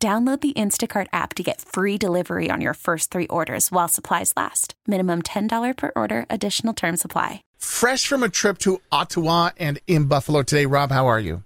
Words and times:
Download 0.00 0.40
the 0.40 0.52
Instacart 0.52 1.08
app 1.12 1.34
to 1.34 1.42
get 1.42 1.60
free 1.60 1.98
delivery 1.98 2.50
on 2.52 2.60
your 2.60 2.74
first 2.74 3.10
three 3.10 3.26
orders 3.26 3.72
while 3.72 3.88
supplies 3.88 4.32
last. 4.36 4.74
Minimum 4.86 5.22
$10 5.22 5.76
per 5.76 5.90
order, 5.96 6.24
additional 6.30 6.72
term 6.72 6.96
supply. 6.96 7.42
Fresh 7.58 8.06
from 8.06 8.22
a 8.22 8.28
trip 8.28 8.58
to 8.58 8.80
Ottawa 8.92 9.50
and 9.58 9.80
in 9.88 10.04
Buffalo 10.04 10.44
today, 10.44 10.66
Rob, 10.66 10.92
how 10.92 11.08
are 11.08 11.18
you? 11.18 11.42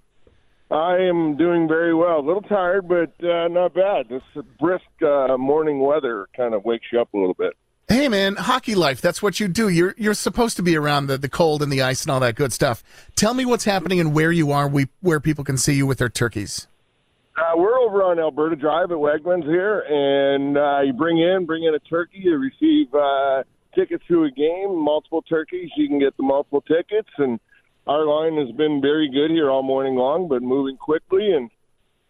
I 0.69 0.97
am 0.97 1.35
doing 1.35 1.67
very 1.67 1.95
well. 1.95 2.19
A 2.19 2.25
little 2.25 2.43
tired, 2.43 2.87
but 2.87 3.11
uh, 3.27 3.47
not 3.47 3.73
bad. 3.73 4.09
This 4.09 4.21
brisk 4.59 4.85
uh, 5.01 5.35
morning 5.35 5.79
weather 5.79 6.27
kind 6.37 6.53
of 6.53 6.63
wakes 6.63 6.85
you 6.91 7.01
up 7.01 7.11
a 7.15 7.17
little 7.17 7.33
bit. 7.33 7.53
Hey 7.87 8.07
man, 8.07 8.35
hockey 8.35 8.75
life, 8.75 9.01
that's 9.01 9.21
what 9.21 9.39
you 9.39 9.47
do. 9.47 9.67
You're 9.67 9.93
you're 9.97 10.13
supposed 10.13 10.55
to 10.57 10.63
be 10.63 10.77
around 10.77 11.07
the, 11.07 11.17
the 11.17 11.27
cold 11.27 11.61
and 11.61 11.71
the 11.71 11.81
ice 11.81 12.03
and 12.03 12.11
all 12.11 12.19
that 12.21 12.35
good 12.35 12.53
stuff. 12.53 12.81
Tell 13.15 13.33
me 13.33 13.45
what's 13.45 13.65
happening 13.65 13.99
and 13.99 14.13
where 14.13 14.31
you 14.31 14.51
are, 14.51 14.67
we, 14.67 14.87
where 15.01 15.19
people 15.19 15.43
can 15.43 15.57
see 15.57 15.73
you 15.73 15.85
with 15.85 15.97
their 15.97 16.09
turkeys. 16.09 16.67
Uh, 17.35 17.57
we're 17.57 17.79
over 17.79 18.03
on 18.03 18.19
Alberta 18.19 18.55
Drive 18.55 18.91
at 18.91 18.97
Wegmans 18.97 19.45
here, 19.45 19.79
and 19.79 20.55
uh, 20.55 20.81
you 20.81 20.93
bring 20.93 21.17
in 21.17 21.45
bring 21.47 21.63
in 21.63 21.73
a 21.73 21.79
turkey, 21.79 22.19
you 22.19 22.37
receive 22.37 22.93
uh, 22.93 23.41
tickets 23.73 24.03
to 24.07 24.25
a 24.25 24.31
game, 24.31 24.77
multiple 24.77 25.23
turkeys. 25.23 25.71
You 25.75 25.87
can 25.87 25.99
get 25.99 26.15
the 26.17 26.23
multiple 26.23 26.61
tickets, 26.61 27.09
and 27.17 27.39
our 27.87 28.05
line 28.05 28.37
has 28.37 28.55
been 28.55 28.81
very 28.81 29.09
good 29.09 29.31
here 29.31 29.49
all 29.49 29.63
morning 29.63 29.95
long, 29.95 30.27
but 30.27 30.43
moving 30.43 30.77
quickly, 30.77 31.31
and 31.31 31.49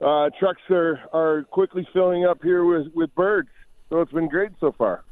uh, 0.02 0.30
trucks 0.38 0.62
are 0.70 1.00
are 1.14 1.44
quickly 1.44 1.88
filling 1.94 2.26
up 2.26 2.40
here 2.44 2.66
with 2.66 2.88
with 2.94 3.14
birds. 3.16 3.50
So 3.90 4.02
it's 4.02 4.12
been 4.12 4.28
great 4.28 4.52
so 4.60 4.74
far. 4.78 5.06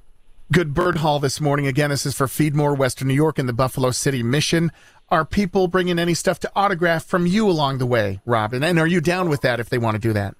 Good 0.52 0.74
bird 0.74 0.98
haul 0.98 1.22
this 1.22 1.40
morning. 1.40 1.68
Again, 1.68 1.92
this 1.92 2.06
is 2.06 2.14
for 2.14 2.28
Feedmore, 2.28 2.78
Western 2.78 3.08
New 3.08 3.14
York, 3.14 3.40
and 3.40 3.48
the 3.48 3.54
Buffalo 3.54 3.92
City 3.92 4.22
Mission. 4.22 4.72
Are 5.12 5.26
people 5.26 5.68
bringing 5.68 6.00
any 6.00 6.14
stuff 6.14 6.40
to 6.40 6.52
autograph 6.56 7.04
from 7.04 7.28
you 7.28 7.50
along 7.50 7.80
the 7.80 7.86
way, 7.86 8.22
Robin? 8.26 8.64
And 8.64 8.80
are 8.80 8.88
you 8.88 9.02
down 9.02 9.30
with 9.30 9.42
that 9.42 9.60
if 9.60 9.70
they 9.70 9.78
want 9.78 9.96
to 9.96 10.00
do 10.00 10.14
that? 10.14 10.36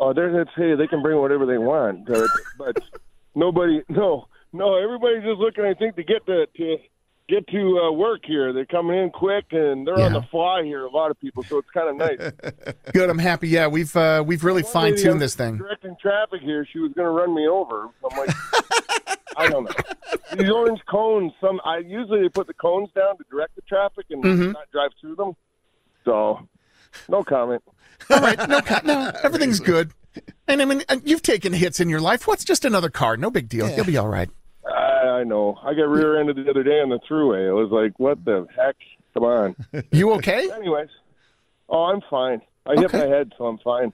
Oh, 0.00 0.12
they're 0.12 0.44
hey, 0.56 0.74
they 0.74 0.88
can 0.88 1.00
bring 1.00 1.18
whatever 1.18 1.46
they 1.46 1.58
want, 1.58 2.06
but, 2.06 2.28
but 2.58 2.76
nobody, 3.36 3.82
no, 3.88 4.26
no, 4.52 4.76
everybody's 4.82 5.22
just 5.22 5.38
looking. 5.38 5.64
I 5.64 5.74
think 5.74 5.94
to 5.96 6.02
get 6.02 6.26
to, 6.26 6.46
to 6.56 6.76
get 7.28 7.46
to 7.48 7.78
uh, 7.78 7.92
work 7.92 8.22
here. 8.24 8.52
They're 8.52 8.66
coming 8.66 8.98
in 8.98 9.10
quick 9.10 9.44
and 9.52 9.86
they're 9.86 9.98
Yeah. 9.98 10.06
on 10.06 10.12
the 10.14 10.22
fly 10.22 10.64
here. 10.64 10.84
A 10.84 10.90
lot 10.90 11.10
of 11.12 11.20
people, 11.20 11.42
so 11.44 11.58
it's 11.58 11.70
kind 11.70 11.88
of 11.88 11.96
nice. 11.96 12.32
Good. 12.92 13.08
I'm 13.08 13.18
happy. 13.18 13.48
Yeah, 13.48 13.68
we've 13.68 13.94
uh, 13.96 14.24
we've 14.26 14.42
really 14.42 14.64
fine 14.64 14.96
tuned 14.96 15.20
this 15.20 15.34
thing. 15.36 15.58
Directing 15.58 15.96
traffic 16.02 16.40
here, 16.42 16.66
she 16.70 16.80
was 16.80 16.92
going 16.92 17.06
to 17.06 17.12
run 17.12 17.32
me 17.34 17.46
over. 17.46 17.88
I'm 18.10 18.18
like, 18.18 18.34
I 19.40 19.48
don't 19.48 19.64
know. 19.64 19.70
These 20.38 20.50
orange 20.50 20.80
cones. 20.88 21.32
Some 21.40 21.60
I 21.64 21.78
usually 21.78 22.22
they 22.22 22.28
put 22.28 22.46
the 22.46 22.54
cones 22.54 22.88
down 22.94 23.16
to 23.18 23.24
direct 23.30 23.56
the 23.56 23.62
traffic 23.62 24.06
and 24.10 24.22
Mm-hmm. 24.22 24.52
not 24.52 24.70
drive 24.72 24.90
through 25.00 25.16
them. 25.16 25.32
So, 26.04 26.46
no 27.08 27.22
comment. 27.24 27.62
All 28.10 28.20
right. 28.20 28.48
No, 28.48 28.60
co- 28.60 28.80
no, 28.84 29.12
everything's 29.22 29.60
good. 29.60 29.92
And 30.48 30.60
I 30.60 30.64
mean, 30.64 30.82
uh, 30.88 30.96
you've 31.04 31.22
taken 31.22 31.52
hits 31.52 31.78
in 31.80 31.88
your 31.88 32.00
life. 32.00 32.26
What's 32.26 32.44
just 32.44 32.64
another 32.64 32.90
car? 32.90 33.16
No 33.16 33.30
big 33.30 33.48
deal. 33.48 33.68
You'll 33.70 33.84
be 33.84 33.96
all 33.96 34.08
right. 34.08 34.28
I, 34.66 35.20
I 35.20 35.24
know. 35.24 35.58
I 35.62 35.74
got 35.74 35.88
rear-ended 35.88 36.36
the 36.36 36.50
other 36.50 36.62
day 36.62 36.80
on 36.80 36.88
the 36.88 36.98
throughway. 37.08 37.48
It 37.48 37.52
was 37.52 37.70
like, 37.70 37.98
what 37.98 38.24
the 38.24 38.46
heck? 38.56 38.76
Come 39.14 39.24
on. 39.24 39.56
You 39.92 40.12
okay? 40.14 40.50
Anyways, 40.50 40.88
oh, 41.68 41.84
I'm 41.84 42.00
fine. 42.10 42.40
I 42.66 42.74
hit 42.80 42.92
my 42.92 43.06
head, 43.06 43.32
so 43.38 43.46
I'm 43.46 43.58
fine. 43.58 43.92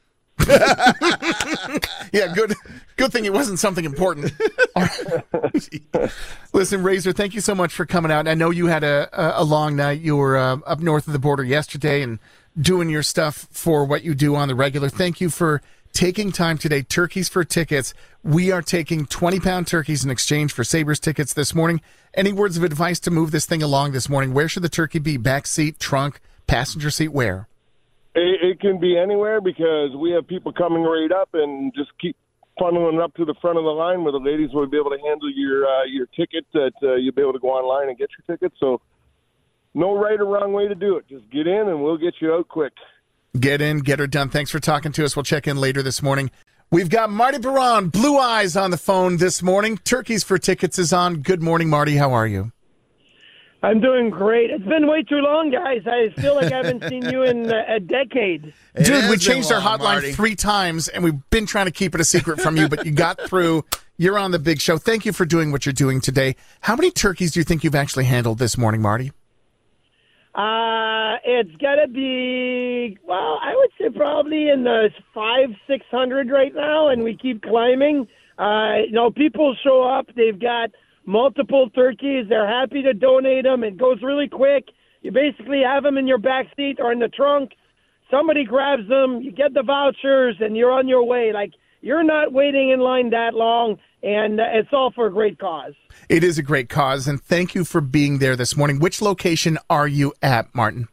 Yeah, 2.13 2.33
good. 2.35 2.55
Good 2.97 3.13
thing 3.13 3.25
it 3.25 3.33
wasn't 3.33 3.59
something 3.59 3.85
important. 3.85 4.33
Listen, 6.53 6.83
Razor, 6.83 7.13
thank 7.13 7.35
you 7.35 7.41
so 7.41 7.55
much 7.55 7.73
for 7.73 7.87
coming 7.87 8.11
out. 8.13 8.29
I 8.29 8.35
know 8.35 8.51
you 8.51 8.67
had 8.67 8.85
a 8.85 9.09
a, 9.13 9.45
long 9.45 9.77
night. 9.77 10.01
You 10.01 10.17
were 10.17 10.37
uh, 10.37 10.59
up 10.67 10.81
north 10.81 11.07
of 11.07 11.13
the 11.13 11.19
border 11.19 11.43
yesterday 11.43 12.03
and 12.03 12.19
doing 12.61 12.91
your 12.91 13.03
stuff 13.03 13.47
for 13.51 13.85
what 13.85 14.05
you 14.05 14.15
do 14.15 14.35
on 14.35 14.49
the 14.49 14.55
regular. 14.55 14.89
Thank 14.89 15.21
you 15.21 15.31
for 15.31 15.63
taking 15.93 16.31
time 16.31 16.59
today. 16.59 16.83
Turkeys 16.83 17.29
for 17.29 17.43
tickets. 17.43 17.95
We 18.23 18.53
are 18.53 18.63
taking 18.63 19.07
twenty 19.07 19.41
pound 19.41 19.67
turkeys 19.67 20.05
in 20.05 20.11
exchange 20.11 20.53
for 20.53 20.63
Sabres 20.63 21.01
tickets 21.01 21.33
this 21.33 21.55
morning. 21.55 21.81
Any 22.13 22.33
words 22.33 22.57
of 22.57 22.63
advice 22.63 23.01
to 23.01 23.11
move 23.11 23.31
this 23.31 23.47
thing 23.47 23.63
along 23.63 23.93
this 23.93 24.09
morning? 24.09 24.35
Where 24.35 24.49
should 24.49 24.63
the 24.63 24.69
turkey 24.69 24.99
be? 24.99 25.17
Back 25.17 25.47
seat, 25.47 25.79
trunk, 25.79 26.21
passenger 26.47 26.91
seat? 26.91 27.09
Where? 27.09 27.49
It, 28.15 28.43
it 28.43 28.61
can 28.61 28.79
be 28.79 28.99
anywhere 28.99 29.41
because 29.41 29.95
we 29.97 30.11
have 30.13 30.27
people 30.27 30.53
coming 30.53 30.83
right 30.83 31.13
up 31.13 31.31
and 31.33 31.75
just 31.75 31.91
keep 31.99 32.17
funneling 32.59 33.03
up 33.03 33.15
to 33.15 33.25
the 33.25 33.35
front 33.41 33.59
of 33.59 33.65
the 33.65 33.71
line 33.71 34.03
where 34.03 34.13
the 34.13 34.19
ladies 34.19 34.51
will 34.53 34.67
be 34.67 34.77
able 34.77 34.91
to 34.91 34.99
handle 35.05 35.31
your 35.31 35.67
uh, 35.67 35.85
your 35.85 36.07
ticket. 36.07 36.47
That 36.53 36.73
uh, 36.83 36.95
you'll 36.95 37.15
be 37.15 37.23
able 37.23 37.35
to 37.35 37.39
go 37.39 37.49
online 37.49 37.89
and 37.89 37.99
get 37.99 38.11
your 38.19 38.37
ticket. 38.37 38.53
So, 38.59 38.81
no 39.75 39.97
right 39.97 40.19
or 40.21 40.27
wrong 40.27 40.53
way 40.53 40.69
to 40.69 40.75
do 40.75 40.97
it. 40.97 41.07
Just 41.09 41.31
get 41.31 41.47
in 41.47 41.69
and 41.69 41.83
we'll 41.83 41.99
get 41.99 42.15
you 42.21 42.33
out 42.33 42.49
quick. 42.49 42.73
Get 43.39 43.61
in, 43.61 43.81
get 43.81 43.99
her 43.99 44.07
done. 44.07 44.31
Thanks 44.31 44.51
for 44.51 44.61
talking 44.61 44.93
to 44.93 45.05
us. 45.05 45.15
We'll 45.15 45.23
check 45.23 45.47
in 45.47 45.59
later 45.59 45.83
this 45.83 46.03
morning. 46.03 46.31
We've 46.71 46.89
got 46.89 47.11
Marty 47.11 47.39
Biron, 47.39 47.91
Blue 47.91 48.19
Eyes, 48.19 48.57
on 48.57 48.71
the 48.71 48.77
phone 48.77 49.19
this 49.19 49.43
morning. 49.43 49.79
Turkeys 49.79 50.25
for 50.25 50.37
Tickets 50.37 50.79
is 50.79 50.93
on. 50.93 51.23
Good 51.23 51.43
morning, 51.43 51.71
Marty. 51.71 51.97
How 51.97 52.13
are 52.13 52.27
you? 52.27 52.53
I'm 53.63 53.81
doing 53.81 54.11
great. 54.11 54.51
It's 54.51 54.65
been 54.65 54.87
way 54.87 55.03
too 55.03 55.17
long, 55.17 55.51
guys. 55.51 55.83
I 55.87 56.11
feel 56.21 56.35
like 56.35 56.53
I 56.53 56.59
haven't 56.59 56.85
seen 56.89 57.09
you 57.09 57.23
in 57.23 57.51
uh, 57.51 57.65
a 57.69 57.81
decade. 57.81 58.53
Dude, 58.77 58.89
we 58.89 58.95
has 58.95 59.11
been 59.11 59.19
changed 59.19 59.51
our 59.51 59.61
hotline 59.61 59.79
Marty. 59.79 60.13
three 60.13 60.37
times, 60.37 60.89
and 60.89 61.03
we've 61.03 61.31
been 61.31 61.47
trying 61.47 61.67
to 61.67 61.73
keep 61.73 61.95
it 61.95 62.01
a 62.01 62.05
secret 62.05 62.41
from 62.41 62.57
you, 62.57 62.69
but 62.69 62.85
you 62.85 62.93
got 62.93 63.21
through. 63.23 63.65
You're 63.97 64.19
on 64.19 64.31
the 64.31 64.39
big 64.39 64.61
show. 64.61 64.77
Thank 64.77 65.07
you 65.07 65.13
for 65.13 65.25
doing 65.25 65.53
what 65.53 65.65
you're 65.65 65.73
doing 65.73 66.01
today. 66.01 66.37
How 66.61 66.77
many 66.77 66.91
turkeys 66.91 67.33
do 67.33 67.41
you 67.41 67.45
think 67.45 67.65
you've 67.65 67.75
actually 67.75 68.05
handled 68.05 68.39
this 68.39 68.59
morning, 68.59 68.83
Marty? 68.83 69.11
Uh, 70.35 71.17
it's 71.25 71.57
got 71.57 71.77
to 71.77 71.89
be, 71.89 72.99
well, 73.05 73.39
I 73.43 73.55
would 73.57 73.71
say 73.81 73.97
probably 73.97 74.51
in 74.51 74.65
the 74.65 74.91
five, 75.15 75.49
six 75.67 75.87
hundred 75.91 76.31
right 76.31 76.55
now, 76.55 76.89
and 76.89 77.03
we 77.03 77.17
keep 77.17 77.43
climbing. 77.43 78.07
Uh, 78.39 78.83
you 78.87 78.93
know, 78.93 79.11
people 79.11 79.57
show 79.65 79.83
up. 79.83 80.09
They've 80.15 80.39
got 80.39 80.71
multiple 81.07 81.71
turkeys. 81.71 82.27
They're 82.29 82.49
happy 82.49 82.83
to 82.83 82.93
donate 82.93 83.45
them. 83.45 83.65
It 83.65 83.79
goes 83.79 84.03
really 84.03 84.29
quick. 84.29 84.65
You 85.03 85.13
basically 85.13 85.63
have 85.63 85.85
them 85.85 85.97
in 85.97 86.07
your 86.07 86.19
back 86.19 86.47
seat 86.57 86.79
or 86.81 86.93
in 86.93 86.99
the 86.99 87.09
trunk. 87.09 87.53
Somebody 88.11 88.45
grabs 88.45 88.89
them. 88.89 89.21
You 89.23 89.33
get 89.33 89.55
the 89.55 89.63
vouchers, 89.63 90.37
and 90.41 90.57
you're 90.57 90.73
on 90.73 90.89
your 90.89 91.05
way. 91.05 91.33
Like 91.33 91.53
you're 91.81 92.05
not 92.05 92.33
waiting 92.33 92.71
in 92.71 92.81
line 92.81 93.11
that 93.11 93.35
long, 93.35 93.79
and 94.03 94.41
it's 94.41 94.69
all 94.73 94.93
for 94.93 95.07
a 95.07 95.11
great 95.13 95.39
cause. 95.39 95.75
It 96.09 96.25
is 96.25 96.39
a 96.39 96.43
great 96.43 96.69
cause, 96.69 97.07
and 97.07 97.23
thank 97.23 97.55
you 97.55 97.65
for 97.65 97.81
being 97.81 98.19
there 98.19 98.37
this 98.37 98.57
morning. 98.57 98.79
Which 98.79 99.01
location 99.01 99.59
are 99.71 99.89
you 99.89 100.13
at, 100.23 100.55
Martin? 100.55 100.89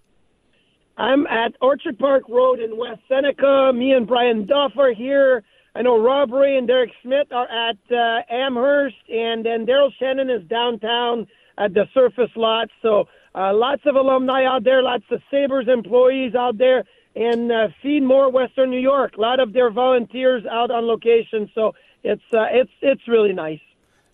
I'm 0.97 1.25
at 1.25 1.53
Orchard 1.61 1.97
Park 1.97 2.23
Road 2.29 2.59
in 2.59 2.77
West 2.77 3.01
Seneca. 3.07 3.71
Me 3.73 3.91
and 3.93 4.07
Brian 4.07 4.45
Duff 4.45 4.73
are 4.77 4.93
here. 4.93 5.43
I 5.75 5.81
know 5.81 5.99
Rob 5.99 6.31
Ray 6.31 6.57
and 6.57 6.67
Derek 6.67 6.91
Smith 7.01 7.27
are 7.31 7.47
at 7.49 7.77
uh, 7.91 8.21
Amherst, 8.31 8.95
and 9.09 9.43
then 9.43 9.65
Darryl 9.65 9.89
Shannon 9.99 10.29
is 10.29 10.47
downtown 10.47 11.25
at 11.57 11.73
the 11.73 11.85
surface 11.93 12.29
lot. 12.35 12.69
So 12.81 13.05
uh, 13.33 13.53
lots 13.55 13.81
of 13.85 13.95
alumni 13.95 14.45
out 14.45 14.63
there, 14.63 14.83
lots 14.83 15.05
of 15.09 15.19
Sabres 15.31 15.67
employees 15.67 16.35
out 16.35 16.59
there, 16.59 16.83
and 17.15 17.51
uh, 17.51 17.67
Feed 17.81 18.03
More 18.03 18.31
Western 18.31 18.69
New 18.69 18.79
York. 18.79 19.17
A 19.17 19.21
lot 19.21 19.39
of 19.39 19.53
their 19.53 19.71
volunteers 19.71 20.43
out 20.49 20.69
on 20.69 20.85
location. 20.85 21.49
So 21.55 21.73
it's 22.03 22.21
uh, 22.33 22.45
it's 22.51 22.71
it's 22.81 23.07
really 23.07 23.33
nice. 23.33 23.61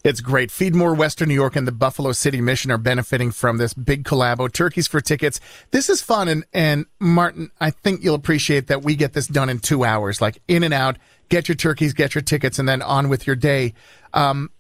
It's 0.01 0.21
great. 0.21 0.49
Feedmore, 0.49 0.95
Western 0.95 1.27
New 1.27 1.35
York, 1.35 1.57
and 1.57 1.67
the 1.67 1.73
Buffalo 1.73 2.13
City 2.13 2.39
Mission 2.39 2.71
are 2.71 2.77
benefiting 2.77 3.31
from 3.31 3.57
this 3.57 3.73
big 3.73 4.05
collabo. 4.05 4.51
Turkeys 4.51 4.87
for 4.87 5.01
tickets. 5.01 5.41
This 5.71 5.89
is 5.89 6.01
fun, 6.01 6.29
and 6.29 6.45
and 6.53 6.85
Martin, 6.99 7.51
I 7.59 7.71
think 7.71 8.01
you'll 8.01 8.15
appreciate 8.15 8.67
that 8.67 8.81
we 8.81 8.95
get 8.95 9.11
this 9.11 9.27
done 9.27 9.49
in 9.49 9.59
two 9.59 9.83
hours, 9.83 10.21
like 10.21 10.41
in 10.47 10.63
and 10.63 10.73
out. 10.73 10.97
Get 11.27 11.49
your 11.49 11.55
turkeys, 11.55 11.93
get 11.93 12.15
your 12.15 12.21
tickets, 12.21 12.59
and 12.59 12.67
then 12.67 12.81
on 12.81 13.09
with 13.09 13.27
your 13.27 13.35
day. 13.35 13.73
Um, 14.13 14.51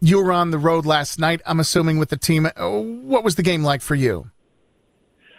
you 0.00 0.22
were 0.22 0.32
on 0.32 0.50
the 0.50 0.58
road 0.58 0.84
last 0.84 1.18
night. 1.18 1.42
I'm 1.46 1.60
assuming 1.60 1.98
with 1.98 2.10
the 2.10 2.16
team. 2.16 2.48
Oh, 2.56 2.82
What 2.82 3.22
was 3.22 3.36
the 3.36 3.42
game 3.42 3.62
like 3.62 3.82
for 3.82 3.94
you? 3.94 4.30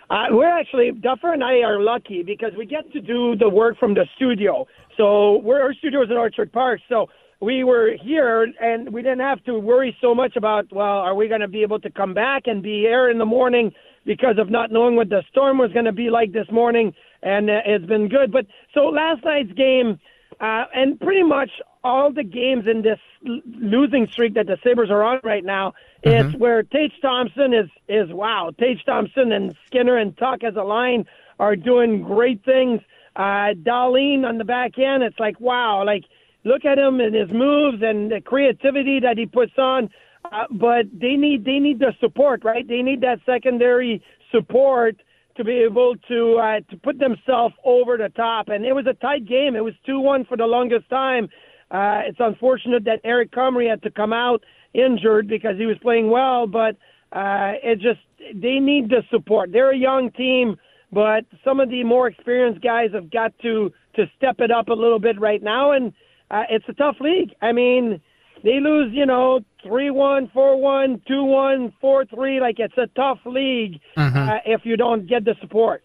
Uh, 0.10 0.26
we're 0.32 0.50
actually 0.50 0.92
Duffer 0.92 1.34
and 1.34 1.44
I 1.44 1.60
are 1.60 1.80
lucky 1.80 2.24
because 2.24 2.52
we 2.58 2.66
get 2.66 2.92
to 2.94 3.02
do 3.02 3.36
the 3.36 3.48
work 3.48 3.78
from 3.78 3.94
the 3.94 4.06
studio. 4.16 4.66
So 4.98 5.38
we're 5.40 5.62
our 5.62 5.74
studio 5.74 6.02
is 6.02 6.10
in 6.10 6.18
Orchard 6.18 6.52
Park. 6.52 6.80
So 6.90 7.08
we 7.42 7.64
were 7.64 7.96
here 8.02 8.48
and 8.60 8.92
we 8.92 9.02
didn't 9.02 9.22
have 9.22 9.44
to 9.46 9.58
worry 9.58 9.96
so 10.02 10.14
much 10.14 10.36
about 10.36 10.68
well, 10.72 11.00
are 11.00 11.16
we 11.16 11.28
going 11.28 11.42
to 11.42 11.48
be 11.48 11.62
able 11.62 11.80
to 11.80 11.90
come 11.90 12.14
back 12.14 12.44
and 12.46 12.62
be 12.62 12.80
here 12.80 13.10
in 13.10 13.18
the 13.18 13.26
morning 13.26 13.72
because 14.06 14.38
of 14.38 14.50
not 14.50 14.72
knowing 14.72 14.96
what 14.96 15.10
the 15.10 15.24
storm 15.30 15.58
was 15.58 15.72
going 15.72 15.86
to 15.86 15.92
be 15.92 16.10
like 16.10 16.32
this 16.34 16.50
morning. 16.52 16.94
And 17.22 17.50
uh, 17.50 17.62
it's 17.66 17.86
been 17.86 18.10
good. 18.10 18.32
But 18.32 18.46
so 18.74 18.86
last 18.86 19.24
night's 19.24 19.52
game. 19.54 20.00
Uh, 20.40 20.64
and 20.74 20.98
pretty 21.00 21.24
much 21.24 21.50
all 21.84 22.14
the 22.14 22.24
games 22.24 22.66
in 22.66 22.82
this 22.82 23.00
l- 23.28 23.42
losing 23.46 24.08
streak 24.08 24.36
that 24.36 24.48
the 24.48 24.58
Sabres 24.64 24.90
are 24.90 25.04
on 25.04 25.20
right 25.24 25.44
now, 25.44 25.74
it's 26.02 26.34
where 26.38 26.64
Tage 26.64 26.94
Thompson 27.02 27.54
is, 27.54 27.70
is 27.90 28.10
wow. 28.14 28.52
Tage 28.58 28.84
Thompson 28.86 29.34
and 29.34 29.54
Skinner 29.66 29.98
and 29.98 30.18
Tuch 30.18 30.44
as 30.46 30.56
a 30.56 30.64
line 30.64 31.06
are 31.40 31.58
doing 31.58 32.04
great 32.04 32.46
things. 32.46 32.80
Uh, 33.18 33.52
Dahlin 33.54 34.24
on 34.26 34.38
the 34.38 34.46
back 34.46 34.80
end, 34.80 35.04
it's 35.04 35.20
like, 35.20 35.42
wow, 35.42 35.84
like, 35.86 36.06
look 36.50 36.66
at 36.66 36.78
him 36.78 37.00
and 37.00 37.14
his 37.14 37.30
moves 37.32 37.80
and 37.82 38.12
the 38.12 38.22
creativity 38.22 39.00
that 39.00 39.18
he 39.18 39.26
puts 39.26 39.58
on. 39.58 39.90
Uh, 40.26 40.46
but 40.52 40.86
they 40.92 41.16
need 41.16 41.46
they 41.46 41.60
need 41.60 41.80
the 41.80 41.94
support, 42.00 42.44
right? 42.44 42.68
They 42.68 42.82
need 42.82 43.02
that 43.02 43.20
secondary 43.26 44.04
support 44.32 44.96
to 45.38 45.44
be 45.46 45.58
able 45.70 45.96
to 46.10 46.20
uh, 46.38 46.60
to 46.70 46.78
put 46.78 47.00
themselves 47.00 47.56
over 47.64 47.98
the 47.98 48.10
top. 48.10 48.50
And 48.50 48.66
it 48.66 48.74
was 48.74 48.86
a 48.88 48.96
tight 48.96 49.26
game. 49.26 49.56
It 49.56 49.64
was 49.64 49.74
two 49.86 50.00
one 50.00 50.26
for 50.26 50.36
the 50.36 50.46
longest 50.46 50.90
time. 50.90 51.30
Uh, 51.72 52.02
it's 52.08 52.20
unfortunate 52.20 52.84
that 52.86 53.00
Eric 53.04 53.32
Comrie 53.32 53.70
had 53.70 53.82
to 53.84 53.92
come 53.92 54.12
out 54.12 54.44
injured 54.74 55.28
because 55.28 55.56
he 55.58 55.66
was 55.66 55.78
playing 55.82 56.10
well, 56.10 56.48
but 56.48 56.76
uh, 57.14 57.54
it 57.64 57.80
just 57.80 58.02
they 58.36 58.60
need 58.60 58.90
the 58.90 59.04
support. 59.10 59.52
They're 59.52 59.72
a 59.72 59.78
young 59.78 60.12
team, 60.12 60.58
but 60.92 61.26
some 61.46 61.60
of 61.60 61.70
the 61.70 61.84
more 61.84 62.08
experienced 62.08 62.62
guys 62.62 62.90
have 62.94 63.10
got 63.10 63.32
to 63.44 63.72
to 63.96 64.06
step 64.18 64.40
it 64.40 64.52
up 64.52 64.68
a 64.68 64.74
little 64.74 65.00
bit 65.00 65.20
right 65.20 65.42
now. 65.42 65.72
And 65.72 65.94
uh, 66.32 66.44
it's 66.50 66.66
a 66.68 66.74
tough 66.74 66.98
league. 67.00 67.34
I 67.42 67.52
mean, 67.52 68.02
they 68.44 68.60
lose, 68.60 68.94
you 68.94 69.06
know, 69.06 69.42
three 69.64 69.90
one, 69.90 70.30
four 70.34 70.60
one, 70.60 71.02
two 71.08 71.24
one, 71.24 71.74
four 71.82 72.06
three. 72.06 72.40
Like 72.40 72.60
it's 72.60 72.78
a 72.78 72.88
tough 72.96 73.20
league 73.26 73.80
uh, 73.98 74.38
if 74.46 74.62
you 74.64 74.78
don't 74.78 75.08
get 75.08 75.26
the 75.26 75.36
support. 75.42 75.84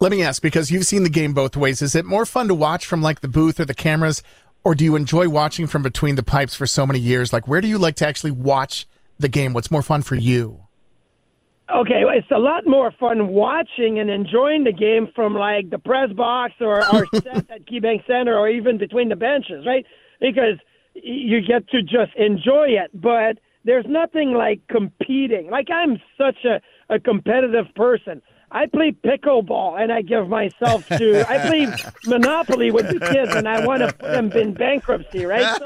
Let 0.00 0.10
me 0.10 0.22
ask 0.22 0.40
because 0.42 0.70
you've 0.70 0.86
seen 0.86 1.02
the 1.02 1.10
game 1.10 1.34
both 1.34 1.56
ways. 1.56 1.82
Is 1.82 1.94
it 1.94 2.04
more 2.04 2.26
fun 2.26 2.48
to 2.48 2.54
watch 2.54 2.86
from 2.86 3.02
like 3.02 3.20
the 3.20 3.28
booth 3.28 3.60
or 3.60 3.64
the 3.64 3.74
cameras, 3.74 4.22
or 4.64 4.74
do 4.74 4.84
you 4.84 4.96
enjoy 4.96 5.28
watching 5.28 5.66
from 5.66 5.82
between 5.82 6.14
the 6.14 6.22
pipes 6.22 6.54
for 6.54 6.66
so 6.66 6.86
many 6.86 6.98
years? 6.98 7.32
Like, 7.32 7.46
where 7.46 7.60
do 7.60 7.68
you 7.68 7.78
like 7.78 7.96
to 7.96 8.06
actually 8.06 8.30
watch 8.30 8.86
the 9.18 9.28
game? 9.28 9.52
What's 9.52 9.70
more 9.70 9.82
fun 9.82 10.02
for 10.02 10.14
you? 10.14 10.67
Okay, 11.74 12.04
well, 12.04 12.16
it's 12.16 12.30
a 12.30 12.38
lot 12.38 12.66
more 12.66 12.90
fun 12.98 13.28
watching 13.28 13.98
and 13.98 14.08
enjoying 14.08 14.64
the 14.64 14.72
game 14.72 15.08
from 15.14 15.34
like 15.34 15.68
the 15.68 15.78
press 15.78 16.10
box 16.12 16.54
or 16.60 16.82
our 16.82 17.04
set 17.14 17.50
at 17.50 17.66
KeyBank 17.66 18.06
Center 18.06 18.36
or 18.36 18.48
even 18.48 18.78
between 18.78 19.10
the 19.10 19.16
benches, 19.16 19.66
right? 19.66 19.84
Because 20.18 20.58
you 20.94 21.40
get 21.40 21.68
to 21.68 21.82
just 21.82 22.14
enjoy 22.16 22.68
it, 22.68 22.90
but 22.94 23.38
there's 23.64 23.84
nothing 23.86 24.32
like 24.32 24.60
competing. 24.68 25.50
Like 25.50 25.68
I'm 25.70 26.00
such 26.16 26.44
a, 26.44 26.60
a 26.94 26.98
competitive 26.98 27.66
person. 27.74 28.22
I 28.50 28.64
play 28.64 28.92
pickleball 28.92 29.78
and 29.78 29.92
I 29.92 30.00
give 30.00 30.26
myself 30.26 30.88
to. 30.88 31.30
I 31.30 31.48
play 31.48 31.66
Monopoly 32.06 32.70
with 32.70 32.88
the 32.88 32.98
kids 32.98 33.34
and 33.34 33.46
I 33.46 33.66
want 33.66 33.80
to 33.80 33.92
put 33.92 34.10
them 34.10 34.32
in 34.32 34.54
bankruptcy, 34.54 35.26
right? 35.26 35.60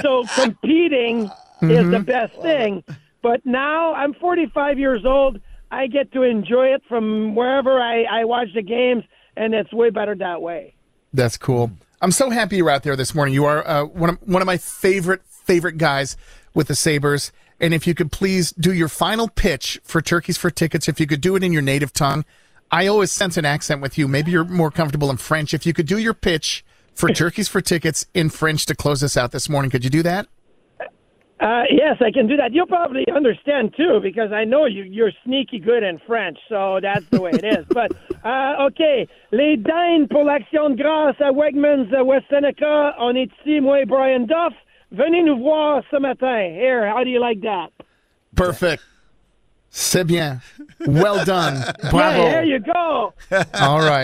So, 0.00 0.24
so 0.26 0.42
competing 0.42 1.24
is 1.26 1.30
the 1.60 1.66
mm-hmm. 1.66 2.02
best 2.02 2.34
thing. 2.42 2.82
But 3.24 3.46
now 3.46 3.94
I'm 3.94 4.12
45 4.12 4.78
years 4.78 5.06
old. 5.06 5.40
I 5.70 5.86
get 5.86 6.12
to 6.12 6.24
enjoy 6.24 6.74
it 6.74 6.82
from 6.86 7.34
wherever 7.34 7.80
I, 7.80 8.02
I 8.02 8.24
watch 8.26 8.48
the 8.54 8.60
games, 8.60 9.02
and 9.34 9.54
it's 9.54 9.72
way 9.72 9.88
better 9.88 10.14
that 10.16 10.42
way. 10.42 10.74
That's 11.14 11.38
cool. 11.38 11.70
I'm 12.02 12.12
so 12.12 12.28
happy 12.28 12.58
you're 12.58 12.68
out 12.68 12.82
there 12.82 12.96
this 12.96 13.14
morning. 13.14 13.32
You 13.32 13.46
are 13.46 13.66
uh, 13.66 13.84
one 13.86 14.10
of 14.10 14.18
one 14.28 14.42
of 14.42 14.46
my 14.46 14.58
favorite 14.58 15.22
favorite 15.26 15.78
guys 15.78 16.18
with 16.52 16.68
the 16.68 16.74
Sabres. 16.74 17.32
And 17.58 17.72
if 17.72 17.86
you 17.86 17.94
could 17.94 18.12
please 18.12 18.52
do 18.52 18.74
your 18.74 18.88
final 18.88 19.28
pitch 19.28 19.80
for 19.84 20.02
Turkeys 20.02 20.36
for 20.36 20.50
Tickets, 20.50 20.86
if 20.86 21.00
you 21.00 21.06
could 21.06 21.22
do 21.22 21.34
it 21.34 21.42
in 21.42 21.50
your 21.50 21.62
native 21.62 21.94
tongue. 21.94 22.26
I 22.70 22.86
always 22.88 23.10
sense 23.10 23.38
an 23.38 23.46
accent 23.46 23.80
with 23.80 23.96
you. 23.96 24.06
Maybe 24.06 24.32
you're 24.32 24.44
more 24.44 24.70
comfortable 24.70 25.08
in 25.08 25.16
French. 25.16 25.54
If 25.54 25.64
you 25.64 25.72
could 25.72 25.86
do 25.86 25.96
your 25.96 26.12
pitch 26.12 26.62
for 26.94 27.08
Turkeys 27.14 27.48
for 27.48 27.62
Tickets 27.62 28.06
in 28.12 28.28
French 28.28 28.66
to 28.66 28.74
close 28.74 29.02
us 29.02 29.16
out 29.16 29.32
this 29.32 29.48
morning, 29.48 29.70
could 29.70 29.82
you 29.82 29.90
do 29.90 30.02
that? 30.02 30.28
Uh, 31.44 31.64
yes, 31.70 31.98
I 32.00 32.10
can 32.10 32.26
do 32.26 32.38
that. 32.38 32.54
You'll 32.54 32.66
probably 32.66 33.04
understand 33.14 33.74
too, 33.76 34.00
because 34.02 34.32
I 34.32 34.44
know 34.44 34.64
you, 34.64 34.82
you're 34.82 35.12
sneaky 35.26 35.58
good 35.58 35.82
in 35.82 36.00
French, 36.06 36.38
so 36.48 36.78
that's 36.80 37.04
the 37.10 37.20
way 37.20 37.32
it 37.34 37.44
is. 37.44 37.66
But 37.68 37.92
uh, 38.24 38.64
ok, 38.66 39.06
les 39.30 39.56
dindes 39.56 40.08
pour 40.08 40.24
l'action 40.24 40.70
de 40.70 40.76
grâce 40.76 41.16
à 41.20 41.32
Wegmans 41.34 41.92
à 41.92 42.02
West 42.02 42.24
Seneca. 42.30 42.94
On 42.98 43.14
est 43.14 43.30
ici, 43.42 43.60
moi 43.60 43.82
et 43.82 43.84
Brian 43.84 44.26
Duff. 44.26 44.54
Venez 44.90 45.22
nous 45.22 45.36
voir 45.36 45.82
ce 45.90 45.98
matin. 45.98 46.48
Here, 46.50 46.88
how 46.88 47.04
do 47.04 47.10
you 47.10 47.20
like 47.20 47.42
that? 47.42 47.68
Perfect. 48.34 48.82
C'est 49.68 50.04
bien. 50.04 50.40
Well 50.86 51.26
done. 51.26 51.62
Bravo. 51.90 52.22
Yeah, 52.22 52.30
there 52.30 52.44
you 52.44 52.60
go. 52.60 53.12
All 53.60 53.80
right. 53.80 54.03